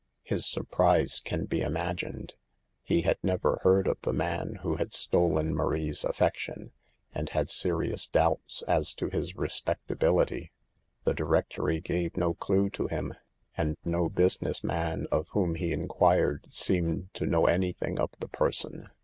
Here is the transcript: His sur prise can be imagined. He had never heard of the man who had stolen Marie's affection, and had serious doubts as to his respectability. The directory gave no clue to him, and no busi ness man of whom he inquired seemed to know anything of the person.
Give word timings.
His 0.23 0.47
sur 0.47 0.63
prise 0.63 1.19
can 1.23 1.45
be 1.45 1.61
imagined. 1.61 2.33
He 2.81 3.01
had 3.01 3.19
never 3.21 3.59
heard 3.61 3.85
of 3.85 4.01
the 4.01 4.13
man 4.13 4.55
who 4.63 4.77
had 4.77 4.95
stolen 4.95 5.53
Marie's 5.53 6.03
affection, 6.03 6.71
and 7.13 7.29
had 7.29 7.51
serious 7.51 8.07
doubts 8.07 8.63
as 8.67 8.95
to 8.95 9.09
his 9.11 9.35
respectability. 9.35 10.51
The 11.03 11.13
directory 11.13 11.81
gave 11.81 12.17
no 12.17 12.33
clue 12.33 12.71
to 12.71 12.87
him, 12.87 13.13
and 13.55 13.77
no 13.85 14.09
busi 14.09 14.41
ness 14.41 14.63
man 14.63 15.05
of 15.11 15.27
whom 15.33 15.53
he 15.53 15.71
inquired 15.71 16.47
seemed 16.49 17.13
to 17.13 17.27
know 17.27 17.45
anything 17.45 17.99
of 17.99 18.09
the 18.19 18.27
person. 18.27 18.89